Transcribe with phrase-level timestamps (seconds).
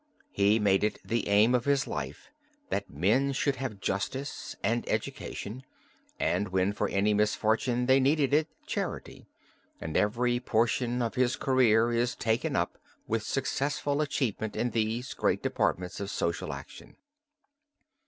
[0.31, 2.31] He made it the aim of his life
[2.69, 5.63] that men should have justice, and education,
[6.19, 9.27] and when for any misfortune they needed it, charity;
[9.79, 15.43] and every portion of his career is taken up with successful achievement in these great
[15.43, 16.95] departments of social action.